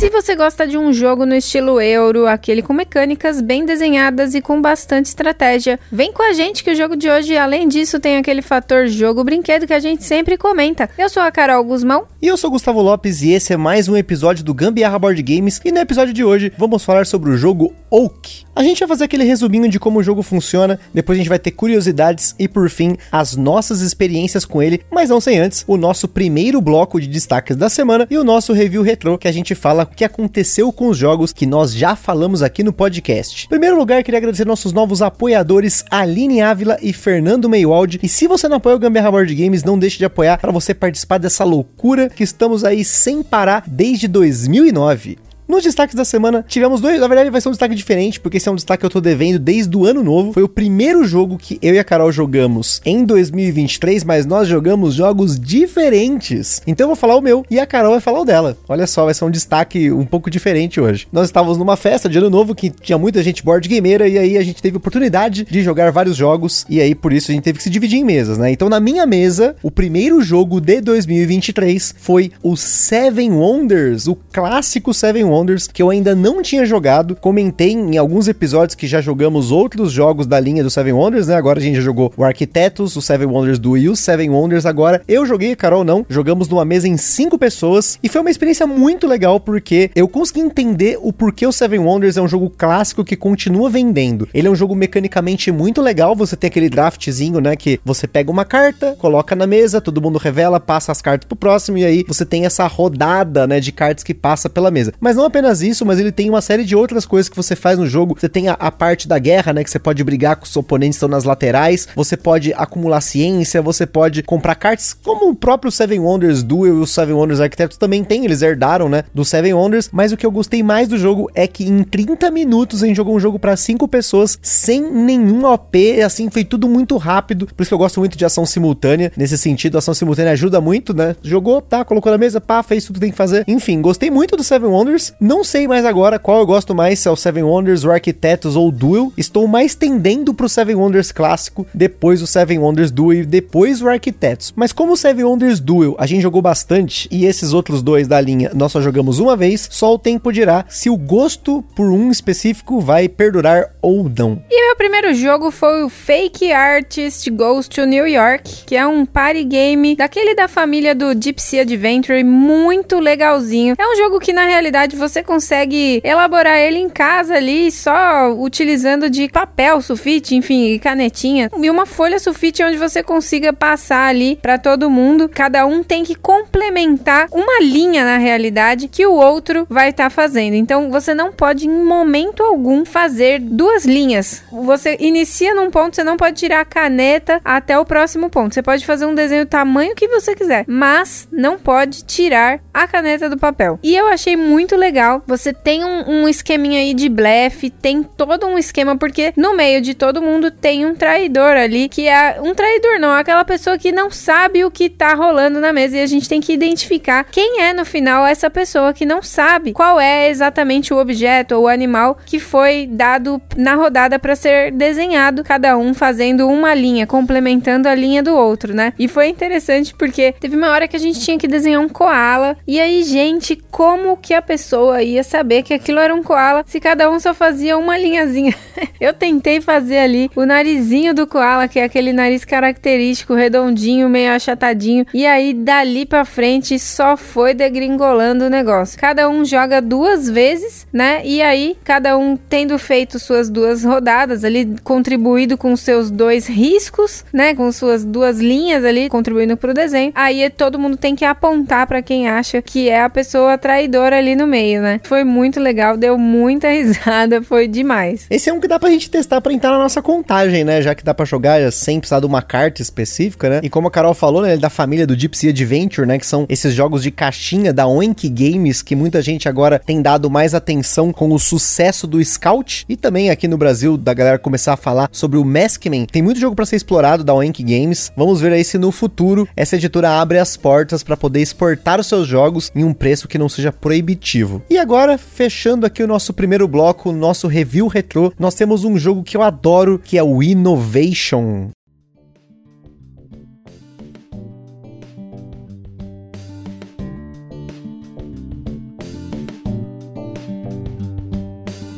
[0.00, 4.40] Se você gosta de um jogo no estilo euro, aquele com mecânicas bem desenhadas e
[4.40, 8.16] com bastante estratégia, vem com a gente que o jogo de hoje, além disso, tem
[8.16, 10.88] aquele fator jogo-brinquedo que a gente sempre comenta.
[10.96, 12.06] Eu sou a Carol Guzmão.
[12.22, 15.60] E eu sou Gustavo Lopes e esse é mais um episódio do Gambiarra Board Games.
[15.62, 18.46] E no episódio de hoje vamos falar sobre o jogo Oak.
[18.56, 21.38] A gente vai fazer aquele resuminho de como o jogo funciona, depois a gente vai
[21.38, 25.76] ter curiosidades e por fim as nossas experiências com ele, mas não sem antes o
[25.76, 29.54] nosso primeiro bloco de destaques da semana e o nosso review retrô que a gente
[29.54, 33.46] fala que aconteceu com os jogos que nós já falamos aqui no podcast.
[33.46, 37.98] Em primeiro lugar, queria agradecer nossos novos apoiadores Aline Ávila e Fernando Meiwald.
[38.02, 40.74] E se você não apoia o Gambiarra Board Games, não deixe de apoiar para você
[40.74, 45.29] participar dessa loucura que estamos aí sem parar desde 2009.
[45.50, 47.00] Nos destaques da semana, tivemos dois.
[47.00, 49.00] Na verdade, vai ser um destaque diferente, porque esse é um destaque que eu tô
[49.00, 50.32] devendo desde o ano novo.
[50.32, 54.94] Foi o primeiro jogo que eu e a Carol jogamos em 2023, mas nós jogamos
[54.94, 56.62] jogos diferentes.
[56.68, 58.56] Então eu vou falar o meu e a Carol vai falar o dela.
[58.68, 61.08] Olha só, vai ser um destaque um pouco diferente hoje.
[61.10, 64.38] Nós estávamos numa festa de ano novo que tinha muita gente board gameira e aí
[64.38, 67.58] a gente teve oportunidade de jogar vários jogos e aí por isso a gente teve
[67.58, 68.52] que se dividir em mesas, né?
[68.52, 74.94] Então na minha mesa, o primeiro jogo de 2023 foi o Seven Wonders, o clássico
[74.94, 77.16] Seven Wonders Wonders, que eu ainda não tinha jogado.
[77.16, 81.34] Comentei em alguns episódios que já jogamos outros jogos da linha do Seven Wonders, né?
[81.34, 84.66] Agora a gente já jogou o Arquitetos, o Seven Wonders do e o Seven Wonders
[84.66, 85.02] agora.
[85.08, 86.04] Eu joguei, Carol não.
[86.08, 90.40] Jogamos numa mesa em cinco pessoas e foi uma experiência muito legal porque eu consegui
[90.40, 94.28] entender o porquê o Seven Wonders é um jogo clássico que continua vendendo.
[94.34, 98.30] Ele é um jogo mecanicamente muito legal, você tem aquele draftzinho, né, que você pega
[98.30, 102.04] uma carta, coloca na mesa, todo mundo revela, passa as cartas pro próximo e aí
[102.06, 104.92] você tem essa rodada, né, de cartas que passa pela mesa.
[105.00, 107.78] Mas não apenas isso, mas ele tem uma série de outras coisas que você faz
[107.78, 108.16] no jogo.
[108.18, 109.64] Você tem a, a parte da guerra, né?
[109.64, 111.88] Que você pode brigar com os oponentes que estão nas laterais.
[111.94, 116.80] Você pode acumular ciência, você pode comprar cartas, como o próprio Seven Wonders Duel e
[116.80, 118.24] o Seven Wonders Architects também tem.
[118.24, 119.04] Eles herdaram, né?
[119.14, 119.88] Do Seven Wonders.
[119.92, 122.96] Mas o que eu gostei mais do jogo é que em 30 minutos a gente
[122.96, 126.02] jogou um jogo para 5 pessoas sem nenhum OP.
[126.02, 127.46] Assim, foi tudo muito rápido.
[127.46, 129.12] Por isso que eu gosto muito de ação simultânea.
[129.16, 131.14] Nesse sentido, ação simultânea ajuda muito, né?
[131.22, 133.44] Jogou, tá, colocou na mesa, pá, fez tudo que tem que fazer.
[133.46, 135.12] Enfim, gostei muito do Seven Wonders.
[135.20, 138.56] Não sei mais agora qual eu gosto mais, se é o Seven Wonders, o Arquitetos
[138.56, 139.12] ou o Duel.
[139.18, 143.88] Estou mais tendendo pro Seven Wonders clássico, depois o Seven Wonders Duel e depois o
[143.90, 144.50] Arquitetos.
[144.56, 148.18] Mas como o Seven Wonders Duel a gente jogou bastante e esses outros dois da
[148.18, 152.10] linha nós só jogamos uma vez, só o tempo dirá se o gosto por um
[152.10, 154.42] específico vai perdurar ou não.
[154.50, 159.04] E meu primeiro jogo foi o Fake Artist Goes to New York, que é um
[159.04, 163.74] party game daquele da família do Gypsy Adventure, muito legalzinho.
[163.78, 169.10] É um jogo que na realidade você consegue elaborar ele em casa ali, só utilizando
[169.10, 174.58] de papel sulfite, enfim, canetinha e uma folha sulfite onde você consiga passar ali para
[174.58, 175.28] todo mundo.
[175.28, 180.10] Cada um tem que complementar uma linha na realidade que o outro vai estar tá
[180.10, 180.54] fazendo.
[180.54, 184.42] Então você não pode em momento algum fazer duas linhas.
[184.50, 188.54] Você inicia num ponto, você não pode tirar a caneta até o próximo ponto.
[188.54, 193.28] Você pode fazer um desenho tamanho que você quiser, mas não pode tirar a caneta
[193.28, 193.78] do papel.
[193.82, 194.89] E eu achei muito legal.
[195.26, 199.80] Você tem um, um esqueminha aí de blefe, tem todo um esquema, porque no meio
[199.80, 203.92] de todo mundo tem um traidor ali, que é um traidor, não, aquela pessoa que
[203.92, 205.96] não sabe o que tá rolando na mesa.
[205.96, 209.72] E a gente tem que identificar quem é no final essa pessoa que não sabe
[209.72, 214.72] qual é exatamente o objeto ou o animal que foi dado na rodada para ser
[214.72, 218.92] desenhado, cada um fazendo uma linha, complementando a linha do outro, né?
[218.98, 222.56] E foi interessante porque teve uma hora que a gente tinha que desenhar um koala.
[222.66, 226.80] E aí, gente, como que a pessoa ia saber que aquilo era um koala se
[226.80, 228.54] cada um só fazia uma linhazinha?
[229.00, 234.32] Eu tentei fazer ali o narizinho do koala, que é aquele nariz característico, redondinho, meio
[234.32, 238.98] achatadinho, e aí dali para frente só foi degringolando o negócio.
[238.98, 241.22] Cada um joga duas vezes, né?
[241.24, 247.24] E aí cada um tendo feito suas duas rodadas ali, contribuído com seus dois riscos,
[247.32, 247.54] né?
[247.54, 250.12] Com suas duas linhas ali, contribuindo pro desenho.
[250.14, 254.36] Aí todo mundo tem que apontar para quem acha que é a pessoa traidora ali
[254.36, 255.00] no meio, né?
[255.02, 258.26] Foi muito legal, deu muita risada, foi demais.
[258.30, 260.82] Esse é um que dá pra gente testar pra entrar na nossa contagem, né?
[260.82, 263.60] Já que dá pra jogar sem precisar de uma carta específica, né?
[263.62, 264.54] E como a Carol falou, né?
[264.54, 266.18] É da família do Gypsy Adventure, né?
[266.18, 270.30] Que são esses jogos de caixinha da Oink Games, que muita gente agora tem dado
[270.30, 272.84] mais atenção com o sucesso do Scout.
[272.88, 276.06] E também aqui no Brasil, da galera começar a falar sobre o Maskman.
[276.06, 278.12] Tem muito jogo para ser explorado da Oink Games.
[278.16, 282.06] Vamos ver aí se no futuro essa editora abre as portas para poder exportar os
[282.06, 284.59] seus jogos em um preço que não seja proibitivo.
[284.68, 288.98] E agora, fechando aqui o nosso primeiro bloco, o nosso review retrô, nós temos um
[288.98, 291.70] jogo que eu adoro, que é o Innovation.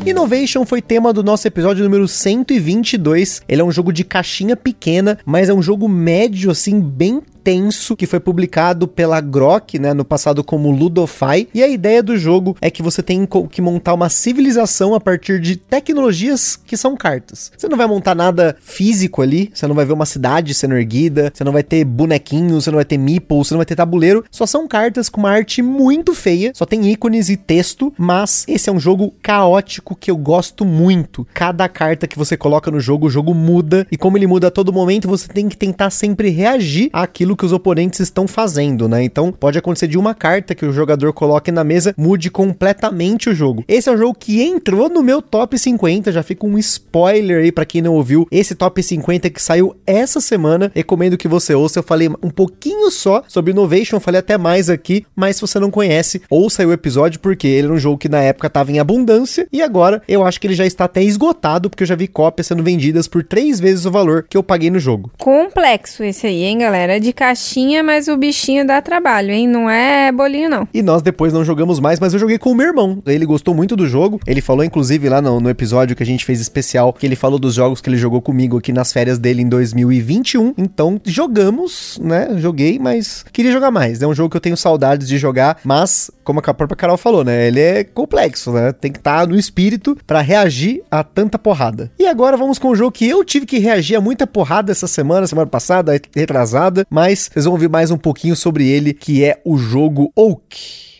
[0.05, 3.41] Innovation foi tema do nosso episódio número 122.
[3.49, 7.97] Ele é um jogo de caixinha pequena, mas é um jogo médio, assim, bem tenso
[7.97, 11.49] que foi publicado pela Grok, né, no passado como Ludofy.
[11.55, 15.41] E a ideia do jogo é que você tem que montar uma civilização a partir
[15.41, 17.53] de tecnologias que são cartas.
[17.56, 21.31] Você não vai montar nada físico ali, você não vai ver uma cidade sendo erguida,
[21.33, 24.25] você não vai ter bonequinhos, você não vai ter meeples, você não vai ter tabuleiro.
[24.31, 28.69] Só são cartas com uma arte muito feia, só tem ícones e texto, mas esse
[28.69, 31.27] é um jogo caótico que eu gosto muito.
[31.35, 34.50] Cada carta que você coloca no jogo, o jogo muda e como ele muda a
[34.50, 38.88] todo momento, você tem que tentar sempre reagir àquilo aquilo que os oponentes estão fazendo,
[38.88, 39.02] né?
[39.02, 43.34] Então pode acontecer de uma carta que o jogador coloque na mesa mude completamente o
[43.34, 43.64] jogo.
[43.67, 47.52] Esse é um jogo que entrou no meu top 50, já fica um spoiler aí
[47.52, 48.26] para quem não ouviu.
[48.31, 51.79] Esse top 50 que saiu essa semana, recomendo que você ouça.
[51.79, 55.70] Eu falei um pouquinho só sobre Innovation, falei até mais aqui, mas se você não
[55.70, 59.46] conhece, ouça o episódio porque ele era um jogo que na época estava em abundância
[59.52, 62.46] e agora eu acho que ele já está até esgotado porque eu já vi cópias
[62.46, 65.11] sendo vendidas por três vezes o valor que eu paguei no jogo.
[65.19, 67.00] Complexo esse aí, hein, galera?
[67.00, 69.47] De caixinha, mas o bichinho dá trabalho, hein?
[69.47, 70.67] Não é bolinho, não.
[70.75, 73.01] E nós depois não jogamos mais, mas eu joguei com o meu irmão.
[73.07, 74.19] Ele gostou muito do jogo.
[74.27, 77.39] Ele falou, inclusive, lá no, no episódio que a gente fez especial, que ele falou
[77.39, 80.55] dos jogos que ele jogou comigo aqui nas férias dele em 2021.
[80.59, 82.31] Então, jogamos, né?
[82.39, 84.03] Joguei, mas queria jogar mais.
[84.03, 87.23] É um jogo que eu tenho saudades de jogar, mas, como a própria Carol falou,
[87.23, 87.47] né?
[87.47, 88.73] Ele é complexo, né?
[88.73, 91.89] Tem que estar tá no espírito para reagir a tanta porrada.
[92.01, 94.89] E agora vamos com um jogo que eu tive que reagir a muita porrada essa
[94.89, 99.41] semana, semana passada, retrasada, mas vocês vão ouvir mais um pouquinho sobre ele, que é
[99.44, 100.92] o jogo Oak.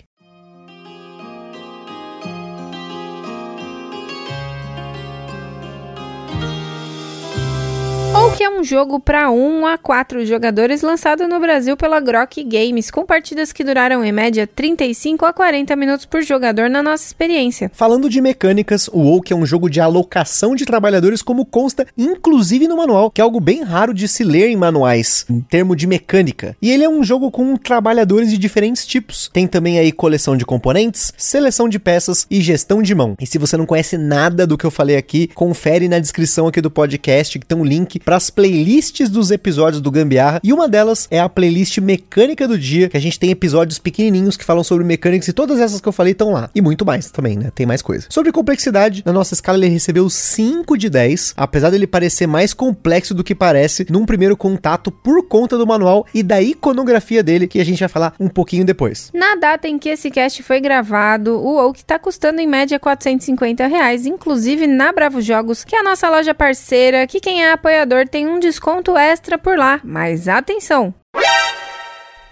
[8.43, 12.91] Que é um jogo para 1 a 4 jogadores lançado no Brasil pela Grok Games,
[12.91, 17.71] com partidas que duraram em média 35 a 40 minutos por jogador na nossa experiência.
[17.73, 22.67] Falando de mecânicas, o Oak é um jogo de alocação de trabalhadores como consta inclusive
[22.67, 25.87] no manual, que é algo bem raro de se ler em manuais, em termo de
[25.87, 26.57] mecânica.
[26.61, 29.31] E ele é um jogo com trabalhadores de diferentes tipos.
[29.33, 33.15] Tem também aí coleção de componentes, seleção de peças e gestão de mão.
[33.21, 36.61] E se você não conhece nada do que eu falei aqui, confere na descrição aqui
[36.61, 40.69] do podcast que tem um link para as playlists dos episódios do Gambiarra e uma
[40.69, 44.65] delas é a playlist Mecânica do Dia, que a gente tem episódios pequenininhos que falam
[44.65, 46.51] sobre mecânicas e todas essas que eu falei estão lá.
[46.55, 47.51] E muito mais também, né?
[47.55, 48.07] Tem mais coisa.
[48.09, 53.15] Sobre complexidade, na nossa escala ele recebeu 5 de 10, apesar dele parecer mais complexo
[53.15, 57.61] do que parece num primeiro contato por conta do manual e da iconografia dele, que
[57.61, 59.11] a gente vai falar um pouquinho depois.
[59.15, 63.67] Na data em que esse cast foi gravado, o Oak tá custando em média 450
[63.67, 67.92] reais, inclusive na Bravo Jogos, que é a nossa loja parceira, que quem é apoiador
[68.09, 69.81] tem um desconto extra por lá.
[69.85, 70.95] Mas atenção!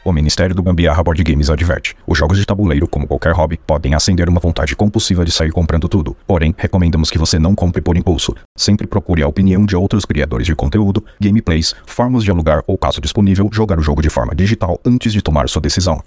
[0.02, 3.94] O Ministério do Gambiarra Board Games adverte: os jogos de tabuleiro, como qualquer hobby, podem
[3.94, 6.16] acender uma vontade compulsiva de sair comprando tudo.
[6.26, 8.34] Porém, recomendamos que você não compre por impulso.
[8.56, 13.00] Sempre procure a opinião de outros criadores de conteúdo, gameplays, formas de alugar ou, caso
[13.00, 16.02] disponível, jogar o jogo de forma digital antes de tomar sua decisão.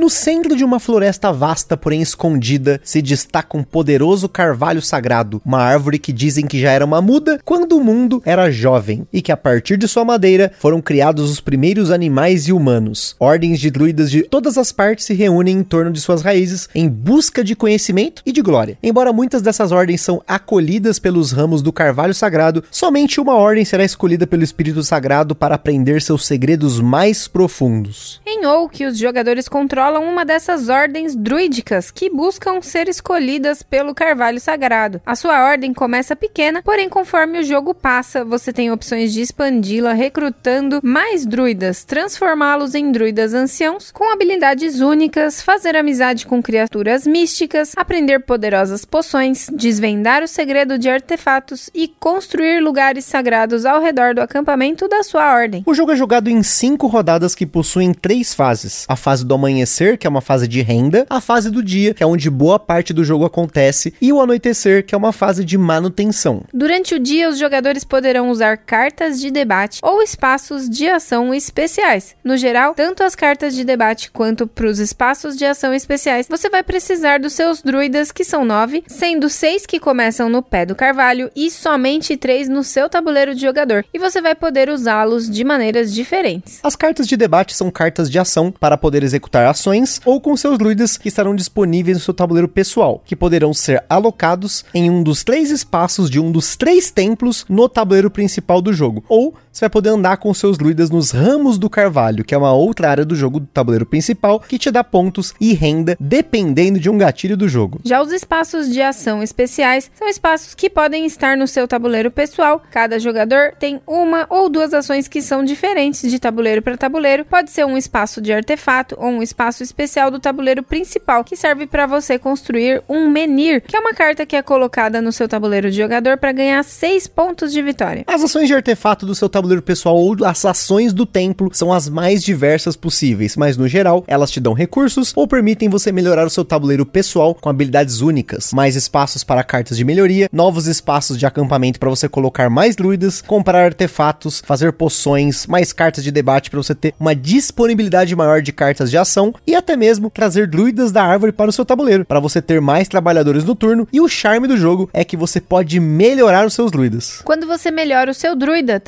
[0.00, 5.58] No centro de uma floresta vasta, porém escondida, se destaca um poderoso carvalho sagrado, uma
[5.58, 9.30] árvore que dizem que já era uma muda quando o mundo era jovem, e que
[9.30, 13.14] a partir de sua madeira foram criados os primeiros animais e humanos.
[13.20, 16.88] Ordens de druidas de todas as partes se reúnem em torno de suas raízes em
[16.88, 18.78] busca de conhecimento e de glória.
[18.82, 23.84] Embora muitas dessas ordens são acolhidas pelos ramos do carvalho sagrado, somente uma ordem será
[23.84, 28.18] escolhida pelo espírito sagrado para aprender seus segredos mais profundos.
[28.26, 33.94] Em Oak, os jogadores controlam controlam uma dessas ordens druídicas que buscam ser escolhidas pelo
[33.94, 35.00] Carvalho Sagrado.
[35.04, 39.92] A sua ordem começa pequena, porém, conforme o jogo passa, você tem opções de expandi-la
[39.92, 47.72] recrutando mais druidas, transformá-los em druidas anciãos com habilidades únicas, fazer amizade com criaturas místicas,
[47.76, 54.20] aprender poderosas poções, desvendar o segredo de artefatos e construir lugares sagrados ao redor do
[54.20, 55.64] acampamento da sua ordem.
[55.66, 59.79] O jogo é jogado em cinco rodadas que possuem três fases: a fase do amanhecer
[59.80, 62.58] amanhecer, que é uma fase de renda, a fase do dia, que é onde boa
[62.58, 66.42] parte do jogo acontece, e o anoitecer, que é uma fase de manutenção.
[66.52, 72.14] Durante o dia, os jogadores poderão usar cartas de debate ou espaços de ação especiais.
[72.22, 76.50] No geral, tanto as cartas de debate quanto para os espaços de ação especiais, você
[76.50, 80.74] vai precisar dos seus druidas, que são nove, sendo seis que começam no pé do
[80.74, 85.44] carvalho e somente três no seu tabuleiro de jogador, e você vai poder usá-los de
[85.44, 86.60] maneiras diferentes.
[86.62, 90.34] As cartas de debate são cartas de ação para poder executar ações ações, ou com
[90.36, 95.02] seus druidas que estarão disponíveis no seu tabuleiro pessoal, que poderão ser alocados em um
[95.02, 99.62] dos três espaços de um dos três templos no tabuleiro principal do jogo, ou você
[99.62, 103.04] vai poder andar com seus druidas nos ramos do carvalho, que é uma outra área
[103.04, 107.36] do jogo do tabuleiro principal, que te dá pontos e renda dependendo de um gatilho
[107.36, 107.80] do jogo.
[107.84, 112.62] Já os espaços de ação especiais são espaços que podem estar no seu tabuleiro pessoal.
[112.70, 117.24] Cada jogador tem uma ou duas ações que são diferentes de tabuleiro para tabuleiro.
[117.24, 121.66] Pode ser um espaço de artefato ou um espaço especial do tabuleiro principal, que serve
[121.66, 125.70] para você construir um menir, que é uma carta que é colocada no seu tabuleiro
[125.70, 128.04] de jogador para ganhar 6 pontos de vitória.
[128.06, 131.88] As ações de artefato do seu tabuleiro pessoal ou as ações do templo são as
[131.88, 136.30] mais diversas possíveis, mas no geral, elas te dão recursos ou permitem você melhorar o
[136.30, 141.26] seu tabuleiro pessoal com habilidades únicas, mais espaços para cartas de melhoria, novos espaços de
[141.26, 146.62] acampamento para você colocar mais druidas, comprar artefatos, fazer poções, mais cartas de debate para
[146.62, 151.02] você ter uma disponibilidade maior de cartas de ação e até mesmo trazer druidas da
[151.02, 153.88] árvore para o seu tabuleiro, para você ter mais trabalhadores no turno.
[153.92, 157.20] E o charme do jogo é que você pode melhorar os seus druidas.
[157.24, 158.80] Quando você melhora o seu druida,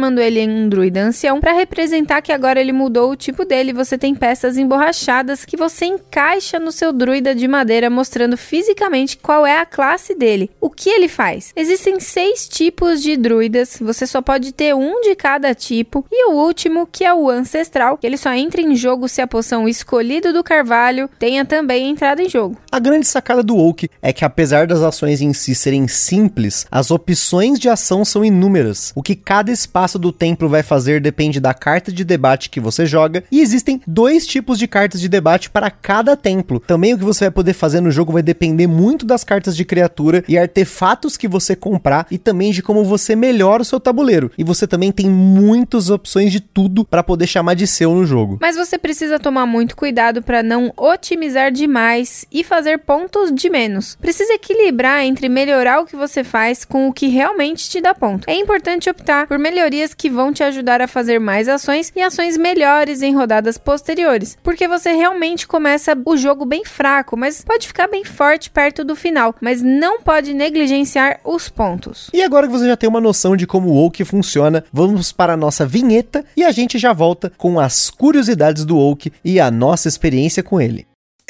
[0.00, 3.72] transformando ele em um druida ancião, para representar que agora ele mudou o tipo dele,
[3.72, 9.46] você tem peças emborrachadas que você encaixa no seu druida de madeira, mostrando fisicamente qual
[9.46, 10.50] é a classe dele.
[10.60, 11.52] O que ele faz?
[11.54, 16.34] Existem seis tipos de druidas, você só pode ter um de cada tipo, e o
[16.34, 20.32] último, que é o ancestral, que ele só entra em jogo se a poção escolhido
[20.32, 22.56] do carvalho tenha também entrado em jogo.
[22.72, 26.90] A grande sacada do Oak é que apesar das ações em si serem simples, as
[26.90, 28.92] opções de ação são inúmeras.
[28.94, 32.86] O que cada espaço do templo vai fazer depende da carta de debate que você
[32.86, 36.60] joga, e existem dois tipos de cartas de debate para cada templo.
[36.60, 39.64] Também o que você vai poder fazer no jogo vai depender muito das cartas de
[39.64, 44.30] criatura e artefatos que você comprar e também de como você melhora o seu tabuleiro.
[44.36, 48.38] E você também tem muitas opções de tudo para poder chamar de seu no jogo.
[48.40, 53.96] Mas você precisa tomar muito cuidado para não otimizar demais e fazer pontos de menos.
[54.00, 58.28] Precisa equilibrar entre melhorar o que você faz com o que realmente te dá ponto.
[58.28, 62.36] É importante optar por melhorias que vão te ajudar a fazer mais ações e ações
[62.36, 67.88] melhores em rodadas posteriores, porque você realmente começa o jogo bem fraco, mas pode ficar
[67.88, 72.10] bem forte perto do final, mas não pode negligenciar os pontos.
[72.12, 75.32] E agora que você já tem uma noção de como o Oak funciona, vamos para
[75.32, 79.50] a nossa vinheta e a gente já volta com as curiosidades do Oak e a
[79.50, 80.89] nossa experiência com ele.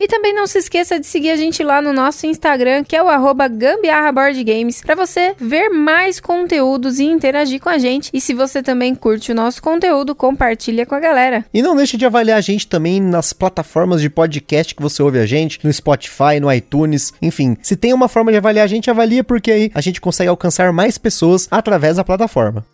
[0.00, 3.02] E também não se esqueça de seguir a gente lá no nosso Instagram, que é
[3.02, 8.08] o arroba Gambiarra Board Games, para você ver mais conteúdos e interagir com a gente.
[8.10, 11.44] E se você também curte o nosso conteúdo, compartilha com a galera.
[11.52, 15.18] E não deixe de avaliar a gente também nas plataformas de podcast que você ouve
[15.18, 17.58] a gente, no Spotify, no iTunes, enfim.
[17.60, 20.72] Se tem uma forma de avaliar a gente, avalia porque aí a gente consegue alcançar
[20.72, 22.64] mais pessoas através da plataforma.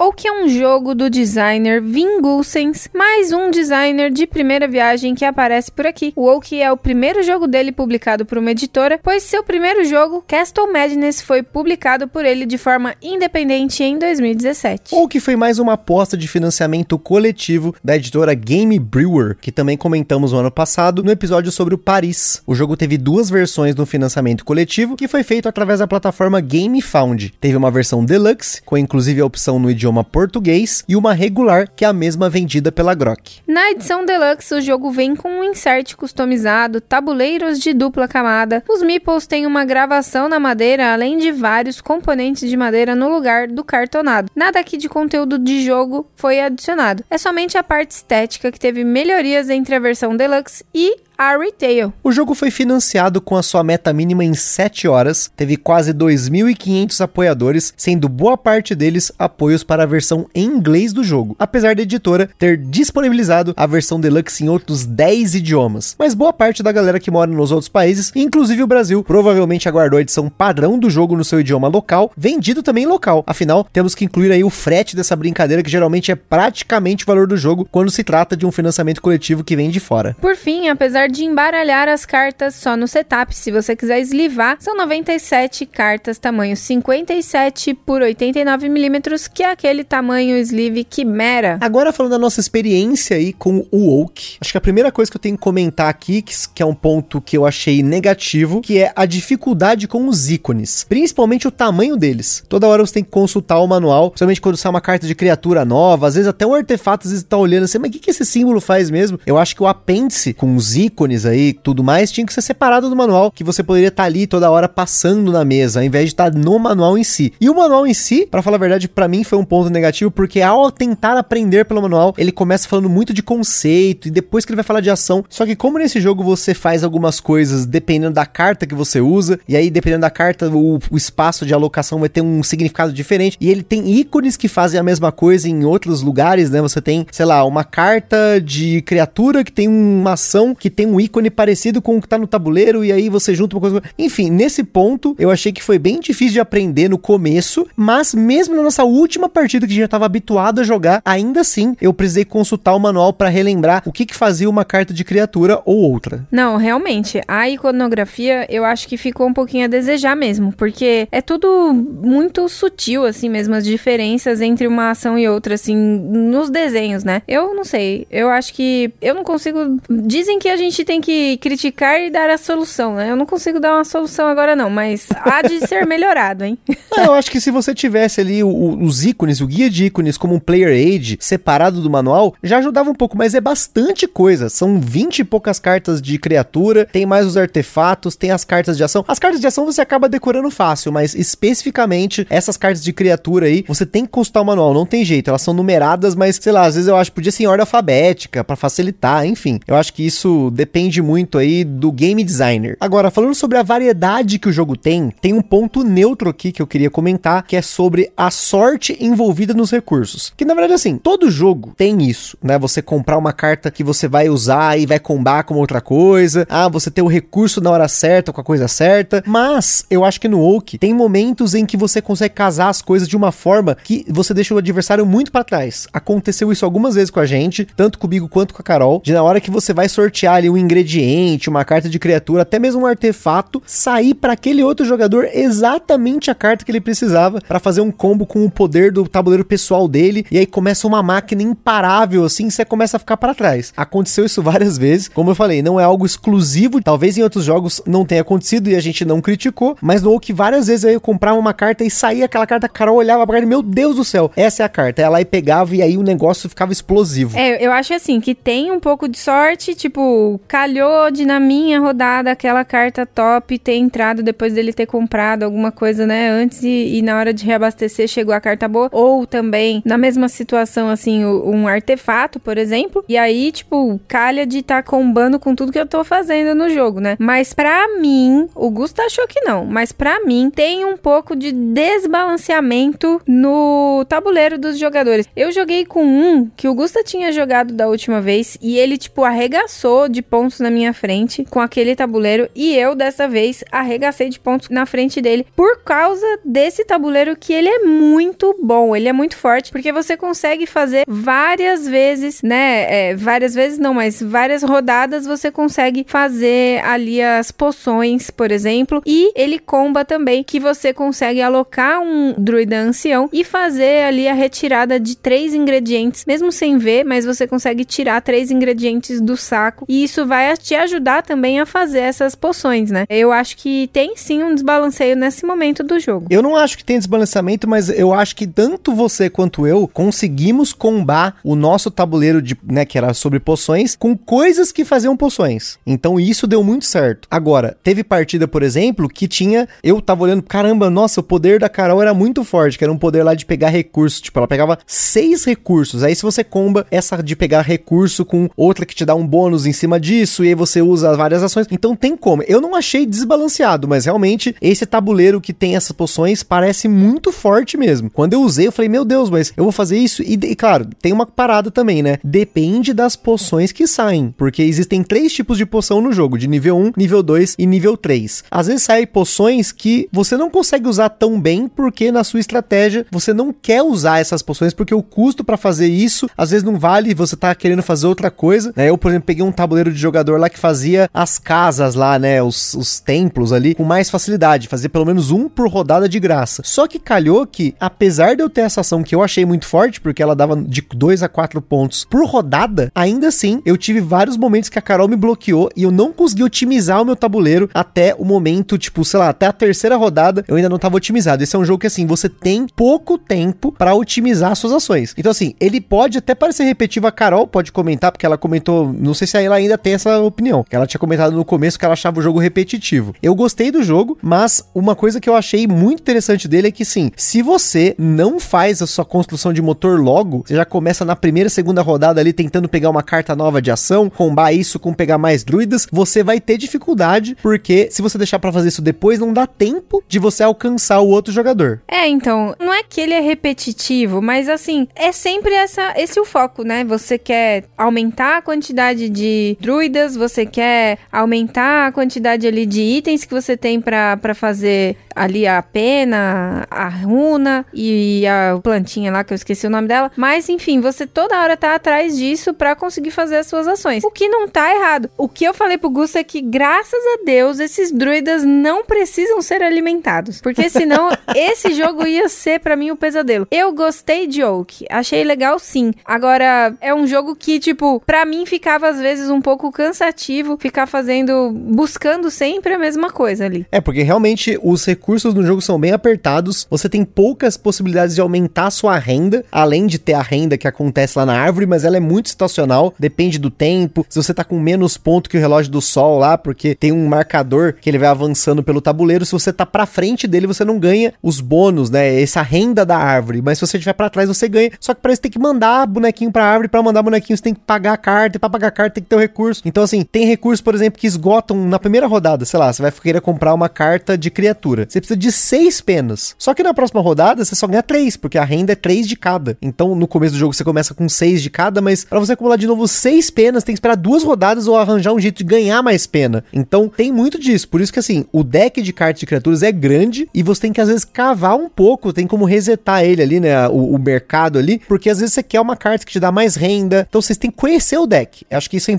[0.00, 5.14] Ou que é um jogo do designer Vin Gulsens, mais um designer de primeira viagem
[5.14, 6.14] que aparece por aqui.
[6.16, 10.24] O Oak é o primeiro jogo dele publicado por uma editora, pois seu primeiro jogo,
[10.26, 14.94] Castle Madness, foi publicado por ele de forma independente em 2017.
[14.94, 19.76] Ou que foi mais uma aposta de financiamento coletivo da editora Game Brewer, que também
[19.76, 22.42] comentamos no ano passado no episódio sobre o Paris.
[22.46, 27.34] O jogo teve duas versões no financiamento coletivo, que foi feito através da plataforma GameFound.
[27.38, 31.68] Teve uma versão deluxe, com inclusive a opção no idioma idioma português, e uma regular,
[31.74, 33.40] que é a mesma vendida pela Grok.
[33.46, 38.82] Na edição Deluxe, o jogo vem com um insert customizado, tabuleiros de dupla camada, os
[38.82, 43.64] meeples têm uma gravação na madeira, além de vários componentes de madeira no lugar do
[43.64, 44.30] cartonado.
[44.34, 47.04] Nada aqui de conteúdo de jogo foi adicionado.
[47.10, 51.92] É somente a parte estética que teve melhorias entre a versão Deluxe e a retail.
[52.02, 56.98] O jogo foi financiado com a sua meta mínima em 7 horas, teve quase 2.500
[57.02, 61.82] apoiadores, sendo boa parte deles apoios para a versão em inglês do jogo, apesar da
[61.82, 65.94] editora ter disponibilizado a versão deluxe em outros 10 idiomas.
[65.98, 69.98] Mas boa parte da galera que mora nos outros países, inclusive o Brasil, provavelmente aguardou
[69.98, 73.22] a edição padrão do jogo no seu idioma local, vendido também local.
[73.26, 77.26] Afinal, temos que incluir aí o frete dessa brincadeira que geralmente é praticamente o valor
[77.26, 80.16] do jogo quando se trata de um financiamento coletivo que vem de fora.
[80.18, 83.34] Por fim, apesar de embaralhar as cartas só no setup.
[83.34, 89.84] Se você quiser eslivar, são 97 cartas tamanho 57 por 89 milímetros, que é aquele
[89.84, 91.58] tamanho sleeve quimera.
[91.60, 95.16] Agora falando da nossa experiência aí com o Oak, acho que a primeira coisa que
[95.16, 98.92] eu tenho que comentar aqui, que, é um ponto que eu achei negativo, que é
[98.94, 102.44] a dificuldade com os ícones, principalmente o tamanho deles.
[102.48, 105.64] Toda hora você tem que consultar o manual, principalmente quando sai uma carta de criatura
[105.64, 108.10] nova, às vezes até um artefato, às vezes tá olhando assim, mas o que, que
[108.10, 109.18] esse símbolo faz mesmo?
[109.26, 112.42] Eu acho que o apêndice com os ícones ícones aí, tudo mais, tinha que ser
[112.42, 115.84] separado do manual, que você poderia estar tá ali toda hora passando na mesa, ao
[115.84, 117.32] invés de estar tá no manual em si.
[117.40, 120.10] E o manual em si, para falar a verdade, para mim foi um ponto negativo,
[120.10, 124.50] porque ao tentar aprender pelo manual, ele começa falando muito de conceito e depois que
[124.50, 125.24] ele vai falar de ação.
[125.28, 129.38] Só que como nesse jogo você faz algumas coisas dependendo da carta que você usa,
[129.48, 133.38] e aí dependendo da carta, o, o espaço de alocação vai ter um significado diferente,
[133.40, 136.60] e ele tem ícones que fazem a mesma coisa em outros lugares, né?
[136.60, 141.00] Você tem, sei lá, uma carta de criatura que tem uma ação que tem um
[141.00, 143.82] ícone parecido com o que tá no tabuleiro e aí você junta uma coisa.
[143.98, 148.54] Enfim, nesse ponto eu achei que foi bem difícil de aprender no começo, mas mesmo
[148.54, 152.74] na nossa última partida que já estava habituado a jogar, ainda assim eu precisei consultar
[152.74, 156.26] o manual para relembrar o que que fazia uma carta de criatura ou outra.
[156.30, 161.20] Não, realmente, a iconografia eu acho que ficou um pouquinho a desejar mesmo, porque é
[161.20, 167.04] tudo muito sutil assim mesmo as diferenças entre uma ação e outra assim nos desenhos,
[167.04, 167.22] né?
[167.26, 169.80] Eu não sei, eu acho que eu não consigo.
[169.88, 173.10] Dizem que a gente gente tem que criticar e dar a solução, né?
[173.10, 176.58] Eu não consigo dar uma solução agora, não, mas há de ser melhorado, hein?
[176.96, 180.16] Não, eu acho que se você tivesse ali o, os ícones, o guia de ícones
[180.16, 184.48] como um player aid separado do manual, já ajudava um pouco, mas é bastante coisa.
[184.48, 188.84] São 20 e poucas cartas de criatura, tem mais os artefatos, tem as cartas de
[188.84, 189.04] ação.
[189.06, 193.64] As cartas de ação você acaba decorando fácil, mas especificamente essas cartas de criatura aí,
[193.66, 195.28] você tem que consultar o manual, não tem jeito.
[195.28, 197.62] Elas são numeradas, mas sei lá, às vezes eu acho que podia ser em ordem
[197.62, 199.60] alfabética para facilitar, enfim.
[199.66, 202.76] Eu acho que isso depende muito aí do game designer.
[202.78, 206.60] Agora, falando sobre a variedade que o jogo tem, tem um ponto neutro aqui que
[206.60, 210.34] eu queria comentar, que é sobre a sorte envolvida nos recursos.
[210.36, 212.58] Que na verdade assim, todo jogo tem isso, né?
[212.58, 216.46] Você comprar uma carta que você vai usar e vai combar com outra coisa.
[216.50, 219.24] Ah, você ter o recurso na hora certa com a coisa certa.
[219.26, 223.08] Mas eu acho que no Oak tem momentos em que você consegue casar as coisas
[223.08, 225.88] de uma forma que você deixa o adversário muito para trás.
[225.90, 229.22] Aconteceu isso algumas vezes com a gente, tanto comigo quanto com a Carol, de na
[229.22, 232.86] hora que você vai sortear ali um ingrediente, uma carta de criatura, até mesmo um
[232.86, 237.90] artefato, sair para aquele outro jogador exatamente a carta que ele precisava para fazer um
[237.90, 242.50] combo com o poder do tabuleiro pessoal dele, e aí começa uma máquina imparável assim,
[242.50, 243.72] você começa a ficar para trás.
[243.76, 247.80] Aconteceu isso várias vezes, como eu falei, não é algo exclusivo, talvez em outros jogos
[247.86, 251.38] não tenha acontecido e a gente não criticou, mas no que várias vezes eu comprava
[251.38, 254.30] uma carta e saía aquela carta, a Carol olhava pra carta, meu Deus do céu,
[254.36, 255.02] essa é a carta.
[255.02, 257.38] Ela aí pegava e aí o negócio ficava explosivo.
[257.38, 261.78] É, eu acho assim que tem um pouco de sorte, tipo, calhou de na minha
[261.80, 266.98] rodada aquela carta top ter entrado depois dele ter comprado alguma coisa, né, antes e,
[266.98, 268.88] e na hora de reabastecer chegou a carta boa.
[268.92, 274.62] Ou também, na mesma situação, assim, um artefato, por exemplo, e aí, tipo, calha de
[274.62, 277.16] tá combando com tudo que eu tô fazendo no jogo, né?
[277.18, 281.52] Mas pra mim, o Gusto achou que não, mas pra mim tem um pouco de
[281.52, 285.28] desbalanceamento no tabuleiro dos jogadores.
[285.36, 289.24] Eu joguei com um que o Gusta tinha jogado da última vez e ele, tipo,
[289.24, 294.38] arregaçou de pontos na minha frente com aquele tabuleiro e eu dessa vez arregacei de
[294.38, 299.12] pontos na frente dele por causa desse tabuleiro que ele é muito bom, ele é
[299.12, 303.10] muito forte porque você consegue fazer várias vezes, né?
[303.10, 309.02] É, várias vezes não, mas várias rodadas você consegue fazer ali as poções, por exemplo,
[309.04, 314.34] e ele comba também que você consegue alocar um druida ancião e fazer ali a
[314.34, 319.84] retirada de três ingredientes, mesmo sem ver, mas você consegue tirar três ingredientes do saco
[319.88, 323.06] e isso isso vai te ajudar também a fazer essas poções, né?
[323.08, 326.26] Eu acho que tem sim um desbalanceio nesse momento do jogo.
[326.28, 330.72] Eu não acho que tem desbalanceamento, mas eu acho que tanto você quanto eu conseguimos
[330.72, 335.78] combar o nosso tabuleiro de, né, que era sobre poções, com coisas que faziam poções.
[335.86, 337.26] Então isso deu muito certo.
[337.30, 341.68] Agora, teve partida, por exemplo, que tinha, eu tava olhando, caramba, nossa, o poder da
[341.68, 344.78] Carol era muito forte, que era um poder lá de pegar recursos, tipo, ela pegava
[344.86, 346.02] seis recursos.
[346.02, 349.66] Aí se você comba essa de pegar recurso com outra que te dá um bônus
[349.66, 351.68] em cima disso, e aí você usa várias ações.
[351.70, 352.42] Então tem como.
[352.42, 357.76] Eu não achei desbalanceado, mas realmente esse tabuleiro que tem essas poções parece muito forte
[357.76, 358.10] mesmo.
[358.10, 360.22] Quando eu usei, eu falei, meu Deus, mas eu vou fazer isso?
[360.22, 362.18] E, e claro, tem uma parada também, né?
[362.24, 366.76] Depende das poções que saem, porque existem três tipos de poção no jogo, de nível
[366.76, 368.44] 1, nível 2 e nível 3.
[368.50, 373.06] Às vezes saem poções que você não consegue usar tão bem porque na sua estratégia
[373.10, 376.78] você não quer usar essas poções porque o custo para fazer isso às vezes não
[376.78, 378.88] vale, você tá querendo fazer outra coisa, né?
[378.88, 382.42] Eu, por exemplo, peguei um tabuleiro de jogador lá que fazia as casas lá, né,
[382.42, 386.62] os, os templos ali com mais facilidade, fazia pelo menos um por rodada de graça.
[386.64, 390.00] Só que calhou que, apesar de eu ter essa ação que eu achei muito forte,
[390.00, 394.36] porque ela dava de 2 a 4 pontos por rodada, ainda assim eu tive vários
[394.36, 398.14] momentos que a Carol me bloqueou e eu não consegui otimizar o meu tabuleiro até
[398.16, 401.42] o momento, tipo, sei lá, até a terceira rodada eu ainda não tava otimizado.
[401.42, 405.14] Esse é um jogo que assim, você tem pouco tempo para otimizar suas ações.
[405.16, 409.14] Então assim, ele pode até parecer repetitivo, a Carol pode comentar, porque ela comentou, não
[409.14, 411.94] sei se ela ainda tem essa opinião, que ela tinha comentado no começo que ela
[411.94, 413.14] achava o jogo repetitivo.
[413.22, 416.84] Eu gostei do jogo, mas uma coisa que eu achei muito interessante dele é que
[416.84, 421.16] sim, se você não faz a sua construção de motor logo, você já começa na
[421.16, 425.18] primeira, segunda rodada ali tentando pegar uma carta nova de ação, combar isso com pegar
[425.18, 429.32] mais druidas, você vai ter dificuldade, porque se você deixar para fazer isso depois, não
[429.32, 431.80] dá tempo de você alcançar o outro jogador.
[431.88, 436.24] É, então, não é que ele é repetitivo, mas assim, é sempre essa, esse o
[436.24, 436.84] foco, né?
[436.84, 439.69] Você quer aumentar a quantidade de druidas,
[440.16, 445.62] você quer aumentar a quantidade ali de itens que você tem para fazer ali a
[445.62, 450.10] pena, a runa e a plantinha lá que eu esqueci o nome dela.
[450.16, 454.02] Mas enfim, você toda hora tá atrás disso para conseguir fazer as suas ações.
[454.02, 455.10] O que não tá errado.
[455.18, 459.42] O que eu falei pro Gusto é que graças a Deus esses druidas não precisam
[459.42, 463.46] ser alimentados, porque senão esse jogo ia ser para mim o um pesadelo.
[463.50, 465.92] Eu gostei de Oak, achei legal sim.
[466.04, 470.86] Agora é um jogo que tipo, para mim ficava às vezes um pouco cansativo ficar
[470.86, 473.66] fazendo buscando sempre a mesma coisa ali.
[473.72, 478.20] É, porque realmente os recursos no jogo são bem apertados, você tem poucas possibilidades de
[478.20, 481.84] aumentar a sua renda, além de ter a renda que acontece lá na árvore, mas
[481.84, 484.06] ela é muito estacional, depende do tempo.
[484.08, 487.06] Se você tá com menos ponto que o relógio do sol lá, porque tem um
[487.06, 490.78] marcador que ele vai avançando pelo tabuleiro, se você tá para frente dele, você não
[490.78, 492.20] ganha os bônus, né?
[492.20, 494.70] Essa renda da árvore, mas se você estiver para trás, você ganha.
[494.78, 497.54] Só que parece que tem que mandar bonequinho pra árvore, para mandar bonequinho você tem
[497.54, 499.49] que pagar a carta, e pra pagar a carta tem que ter o recurso.
[499.64, 502.92] Então assim, tem recursos, por exemplo, que esgotam na primeira rodada, sei lá, você vai
[502.92, 504.86] querer comprar uma carta de criatura.
[504.88, 506.34] Você precisa de seis penas.
[506.38, 509.16] Só que na próxima rodada você só ganha três, porque a renda é três de
[509.16, 509.56] cada.
[509.60, 512.56] Então no começo do jogo você começa com seis de cada, mas para você acumular
[512.56, 515.82] de novo seis penas, tem que esperar duas rodadas ou arranjar um jeito de ganhar
[515.82, 516.44] mais pena.
[516.52, 517.68] Então tem muito disso.
[517.68, 520.72] Por isso que assim, o deck de cartas de criaturas é grande e você tem
[520.72, 523.68] que às vezes cavar um pouco, tem como resetar ele ali, né?
[523.68, 526.54] O, o mercado ali, porque às vezes você quer uma carta que te dá mais
[526.54, 527.06] renda.
[527.08, 528.44] Então vocês têm que conhecer o deck.
[528.50, 528.94] Eu acho que isso é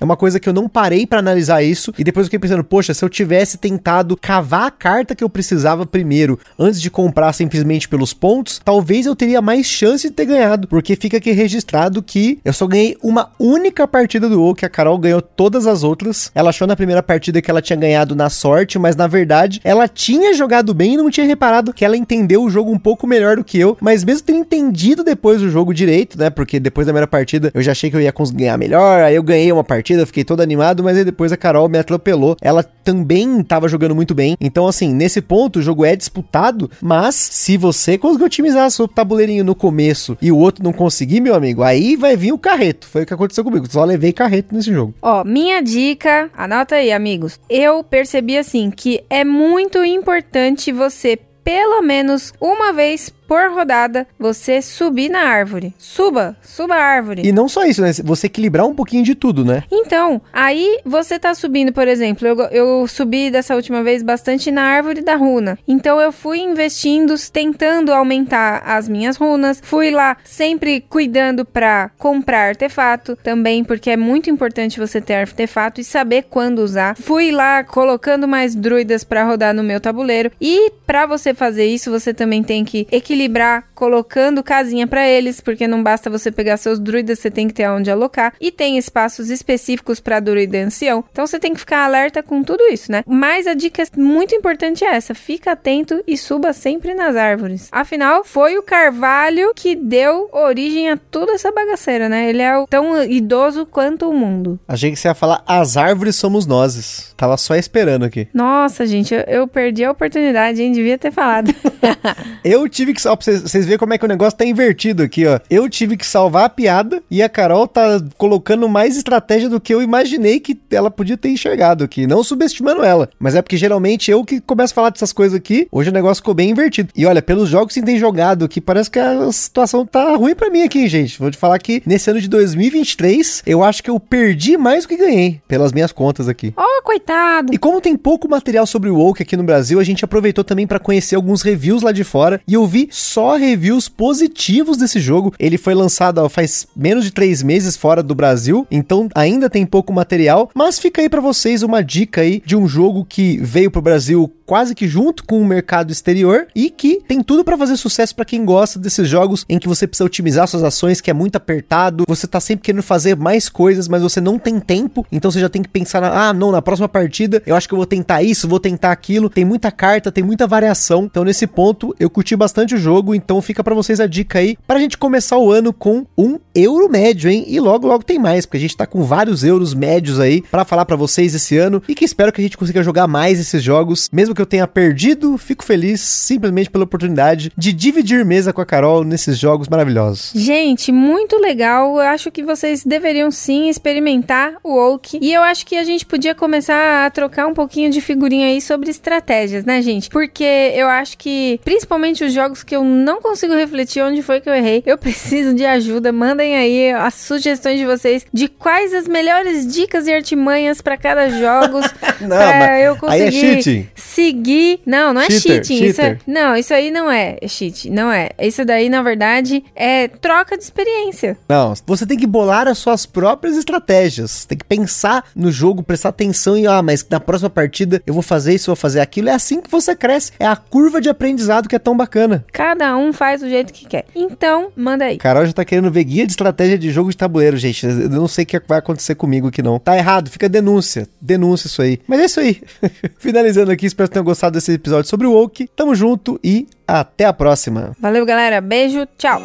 [0.00, 2.64] É uma coisa que eu não parei para analisar isso e depois eu fiquei pensando,
[2.64, 7.32] poxa, se eu tivesse tentado cavar a carta que eu precisava primeiro, antes de comprar
[7.32, 12.02] simplesmente pelos pontos, talvez eu teria mais chance de ter ganhado, porque fica aqui registrado
[12.02, 15.82] que eu só ganhei uma única partida do WoW, que a Carol ganhou todas as
[15.82, 16.30] outras.
[16.34, 19.86] Ela achou na primeira partida que ela tinha ganhado na sorte, mas na verdade ela
[19.86, 23.36] tinha jogado bem e não tinha reparado que ela entendeu o jogo um pouco melhor
[23.36, 26.30] do que eu, mas mesmo tendo entendido depois o jogo direito, né?
[26.30, 29.14] Porque depois da primeira partida eu já achei que eu ia conseguir ganhar melhor, aí
[29.14, 32.36] eu ganhei uma partida, fiquei todo animado, mas aí depois a Carol me atropelou.
[32.40, 34.36] Ela também estava jogando muito bem.
[34.40, 39.44] Então, assim, nesse ponto o jogo é disputado, mas se você conseguir otimizar seu tabuleirinho
[39.44, 42.86] no começo e o outro não conseguir, meu amigo, aí vai vir o carreto.
[42.86, 43.66] Foi o que aconteceu comigo.
[43.70, 44.94] Só levei carreto nesse jogo.
[45.00, 47.38] Ó, minha dica, anota aí, amigos.
[47.48, 54.60] Eu percebi assim que é muito importante você pelo menos uma vez por rodada você
[54.60, 55.72] subir na árvore.
[55.78, 57.22] Suba, suba a árvore.
[57.24, 57.90] E não só isso, né?
[58.04, 59.62] Você equilibrar um pouquinho de tudo, né?
[59.72, 64.64] Então, aí você tá subindo, por exemplo, eu, eu subi dessa última vez bastante na
[64.64, 65.58] árvore da runa.
[65.66, 69.62] Então eu fui investindo, tentando aumentar as minhas runas.
[69.64, 75.80] Fui lá sempre cuidando para comprar artefato também, porque é muito importante você ter artefato
[75.80, 76.94] e saber quando usar.
[76.96, 80.30] Fui lá colocando mais druidas para rodar no meu tabuleiro.
[80.38, 85.40] E para você fazer isso, você também tem que equilibrar equilibrar colocando casinha para eles,
[85.40, 88.32] porque não basta você pegar seus druidas, você tem que ter onde alocar.
[88.40, 91.04] E tem espaços específicos para druida ancião.
[91.10, 93.02] Então você tem que ficar alerta com tudo isso, né?
[93.06, 97.68] Mas a dica muito importante é essa: fica atento e suba sempre nas árvores.
[97.72, 102.28] Afinal, foi o carvalho que deu origem a toda essa bagaceira, né?
[102.28, 104.60] Ele é tão idoso quanto o mundo.
[104.68, 107.12] Achei que você ia falar as árvores somos nós.
[107.16, 108.28] Tava só esperando aqui.
[108.32, 110.72] Nossa, gente, eu, eu perdi a oportunidade, hein?
[110.72, 111.52] Devia ter falado.
[112.44, 113.01] eu tive que.
[113.06, 115.38] Ó, pra vocês, vocês verem como é que o negócio tá invertido aqui, ó.
[115.50, 119.74] Eu tive que salvar a piada e a Carol tá colocando mais estratégia do que
[119.74, 122.06] eu imaginei que ela podia ter enxergado aqui.
[122.06, 123.08] Não subestimando ela.
[123.18, 125.66] Mas é porque geralmente eu que começo a falar dessas coisas aqui.
[125.70, 126.90] Hoje o negócio ficou bem invertido.
[126.96, 130.50] E olha, pelos jogos que tem jogado aqui, parece que a situação tá ruim para
[130.50, 131.18] mim aqui, gente.
[131.18, 134.88] Vou te falar que nesse ano de 2023, eu acho que eu perdi mais do
[134.88, 136.52] que ganhei, pelas minhas contas aqui.
[136.56, 137.52] Oh, coitado!
[137.52, 140.66] E como tem pouco material sobre o Woke aqui no Brasil, a gente aproveitou também
[140.66, 145.34] para conhecer alguns reviews lá de fora e eu vi só reviews positivos desse jogo.
[145.38, 149.66] Ele foi lançado ó, faz menos de três meses fora do Brasil, então ainda tem
[149.66, 153.70] pouco material, mas fica aí para vocês uma dica aí de um jogo que veio
[153.70, 157.76] pro Brasil quase que junto com o mercado exterior e que tem tudo para fazer
[157.76, 161.14] sucesso para quem gosta desses jogos em que você precisa otimizar suas ações, que é
[161.14, 165.30] muito apertado, você tá sempre querendo fazer mais coisas, mas você não tem tempo, então
[165.30, 167.78] você já tem que pensar na, ah, não, na próxima partida eu acho que eu
[167.78, 169.30] vou tentar isso, vou tentar aquilo.
[169.30, 171.04] Tem muita carta, tem muita variação.
[171.04, 174.56] Então nesse ponto eu curti bastante o jogo, então fica para vocês a dica aí
[174.66, 177.44] pra gente começar o ano com um euro médio, hein?
[177.46, 180.64] E logo logo tem mais, porque a gente tá com vários euros médios aí para
[180.64, 183.62] falar para vocês esse ano e que espero que a gente consiga jogar mais esses
[183.62, 188.60] jogos, mesmo que eu tenha perdido, fico feliz simplesmente pela oportunidade de dividir mesa com
[188.60, 190.32] a Carol nesses jogos maravilhosos.
[190.34, 191.96] Gente, muito legal.
[191.96, 195.18] Eu acho que vocês deveriam sim experimentar o Oak.
[195.20, 198.60] E eu acho que a gente podia começar a trocar um pouquinho de figurinha aí
[198.60, 200.08] sobre estratégias, né, gente?
[200.10, 204.48] Porque eu acho que, principalmente os jogos que eu não consigo refletir onde foi que
[204.48, 206.12] eu errei, eu preciso de ajuda.
[206.12, 211.28] Mandem aí as sugestões de vocês de quais as melhores dicas e artimanhas para cada
[211.30, 211.80] jogo.
[212.20, 214.80] não, pra eu conseguir é seguir.
[214.86, 215.84] Não, não é cheater, cheating.
[215.84, 216.18] Isso é...
[216.26, 217.90] Não, isso aí não é cheat.
[217.90, 218.30] Não é.
[218.38, 221.36] Isso daí, na verdade, é troca de experiência.
[221.48, 224.44] Não, você tem que bolar as suas próprias estratégias.
[224.44, 228.22] Tem que pensar no jogo, prestar atenção e, ah, mas na próxima partida eu vou
[228.22, 229.28] fazer isso, vou fazer aquilo.
[229.28, 230.32] É assim que você cresce.
[230.38, 232.44] É a curva de aprendizado que é tão bacana.
[232.52, 234.04] Cada um faz do jeito que quer.
[234.14, 235.18] Então, manda aí.
[235.18, 237.86] Carol já tá querendo ver guia de estratégia de jogo de tabuleiro, gente.
[237.86, 239.78] Eu não sei o que vai acontecer comigo aqui, não.
[239.78, 241.08] Tá errado, fica denúncia.
[241.20, 242.00] Denúncia isso aí.
[242.06, 242.62] Mas é isso aí.
[243.18, 245.68] Finalizando aqui, espero que tenham gostado desse episódio sobre o Woke.
[245.76, 247.92] Tamo junto e até a próxima.
[248.00, 248.60] Valeu, galera.
[248.60, 249.40] Beijo, tchau.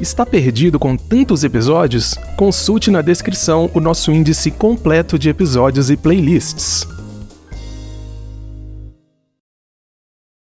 [0.00, 2.14] Está perdido com tantos episódios?
[2.36, 6.86] Consulte na descrição o nosso índice completo de episódios e playlists.